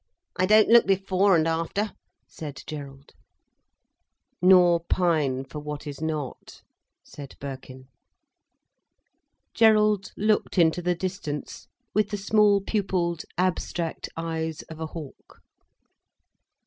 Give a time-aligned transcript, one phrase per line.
[0.35, 1.91] I don't look before and after,"
[2.27, 3.11] said Gerald.
[4.41, 6.63] "Nor pine for what is not,"
[7.03, 7.87] said Birkin.
[9.53, 15.39] Gerald looked into the distance, with the small pupilled, abstract eyes of a hawk.